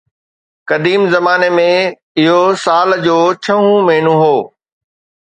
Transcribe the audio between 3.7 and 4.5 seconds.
مهينو هو